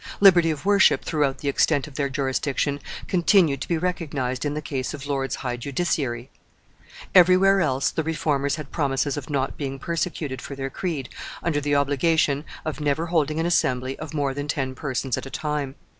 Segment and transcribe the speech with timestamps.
[0.19, 4.59] Liberty of worship throughout the extent of their jurisdiction continued to be recognized in the
[4.63, 6.29] case of lords high justiciary.
[7.13, 11.09] Everywhere else the Reformers had promises of not being persecuted for their creed,
[11.43, 15.29] under the obligation of never holding an assembly of more than ten persons at a
[15.29, 15.75] time.